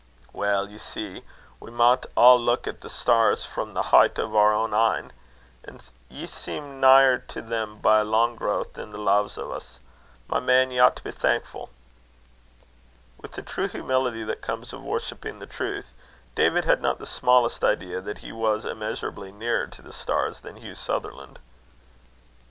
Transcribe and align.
"Weel, 0.33 0.67
ye 0.71 0.79
see, 0.79 1.23
we 1.59 1.69
maun 1.69 1.99
a' 2.17 2.33
leuk 2.33 2.65
at 2.65 2.81
the 2.81 2.89
starns 2.89 3.45
frae 3.45 3.71
the 3.71 3.83
hicht 3.83 4.17
o' 4.17 4.33
oor 4.35 4.51
ain 4.65 4.73
een. 4.73 5.13
An' 5.63 5.79
ye 6.09 6.25
seem 6.25 6.79
nigher 6.79 7.19
to 7.27 7.39
them 7.39 7.77
by 7.77 7.99
a 7.99 8.03
lang 8.03 8.35
growth 8.35 8.73
than 8.73 8.91
the 8.91 8.97
lave 8.97 9.37
o's. 9.37 9.79
My 10.27 10.39
man, 10.39 10.71
ye 10.71 10.79
ought 10.79 10.95
to 10.95 11.03
be 11.03 11.11
thankfu'." 11.11 11.69
With 13.21 13.33
the 13.33 13.43
true 13.43 13.67
humility 13.67 14.23
that 14.23 14.41
comes 14.41 14.73
of 14.73 14.81
worshipping 14.81 15.37
the 15.37 15.45
Truth, 15.45 15.93
David 16.33 16.65
had 16.65 16.81
not 16.81 16.97
the 16.97 17.05
smallest 17.05 17.63
idea 17.63 18.01
that 18.01 18.17
he 18.25 18.31
was 18.31 18.65
immeasurably 18.65 19.31
nearer 19.31 19.67
to 19.67 19.83
the 19.83 19.93
stars 19.93 20.39
than 20.39 20.55
Hugh 20.55 20.73
Sutherland. 20.73 21.37